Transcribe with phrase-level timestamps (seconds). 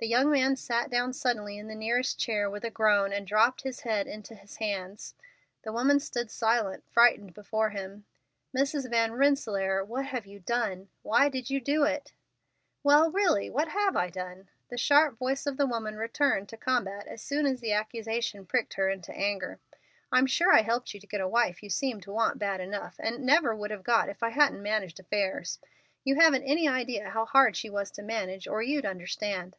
[0.00, 3.62] The young man sat down suddenly in the nearest chair with a groan, and dropped
[3.62, 5.14] his head into his hands.
[5.62, 8.04] The woman stood silent, frightened, before him.
[8.54, 8.90] "Mrs.
[8.90, 10.90] Van Rensselaer, what have you done?
[11.00, 12.12] Why did you do it?"
[12.82, 17.06] "Well, really, what have I done?" The sharp voice of the woman returned to combat
[17.06, 19.58] as soon as the accusation pricked her into anger.
[20.12, 22.96] "I'm sure I helped you to get a wife you seemed to want bad enough
[22.98, 25.60] and never would have got if I hadn't managed affairs.
[26.04, 29.56] You haven't any idea how hard she was to manage or you'd understand.